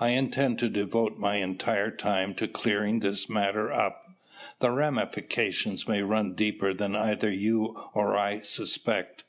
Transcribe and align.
I 0.00 0.08
intend 0.08 0.58
to 0.58 0.68
devote 0.68 1.18
my 1.18 1.36
entire 1.36 1.92
time 1.92 2.34
to 2.34 2.48
clearing 2.48 2.98
this 2.98 3.28
matter 3.30 3.72
up. 3.72 4.06
The 4.58 4.72
ramifications 4.72 5.86
may 5.86 6.02
run 6.02 6.34
deeper 6.34 6.74
than 6.74 6.96
either 6.96 7.30
you 7.30 7.80
or 7.94 8.16
I 8.16 8.40
suspect. 8.40 9.16